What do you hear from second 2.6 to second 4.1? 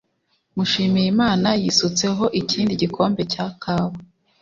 gikombe cya kawa